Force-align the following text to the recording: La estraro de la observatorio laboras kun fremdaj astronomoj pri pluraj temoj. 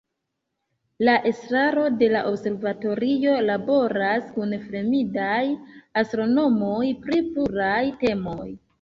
La 1.07 1.13
estraro 1.31 1.83
de 1.99 2.07
la 2.13 2.21
observatorio 2.31 3.37
laboras 3.51 4.27
kun 4.39 4.59
fremdaj 4.65 5.45
astronomoj 6.05 6.83
pri 7.07 7.25
pluraj 7.33 7.81
temoj. 8.05 8.45